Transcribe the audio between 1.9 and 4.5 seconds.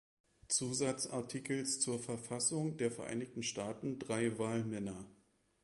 Verfassung der Vereinigten Staaten drei